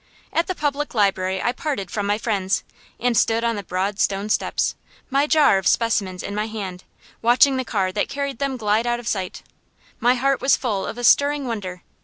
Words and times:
At 0.33 0.47
the 0.47 0.55
Public 0.55 0.95
Library 0.95 1.43
I 1.43 1.51
parted 1.51 1.91
from 1.91 2.07
my 2.07 2.17
friends, 2.17 2.63
and 2.99 3.15
stood 3.15 3.43
on 3.43 3.55
the 3.55 3.61
broad 3.61 3.99
stone 3.99 4.29
steps, 4.29 4.73
my 5.11 5.27
jar 5.27 5.59
of 5.59 5.67
specimens 5.67 6.23
in 6.23 6.33
my 6.33 6.47
hand, 6.47 6.83
watching 7.21 7.55
the 7.57 7.63
car 7.63 7.91
that 7.91 8.09
carried 8.09 8.39
them 8.39 8.57
glide 8.57 8.87
out 8.87 8.99
of 8.99 9.07
sight. 9.07 9.43
My 9.99 10.15
heart 10.15 10.41
was 10.41 10.57
full 10.57 10.87
of 10.87 10.97
a 10.97 11.03
stirring 11.03 11.45
wonder. 11.45 11.83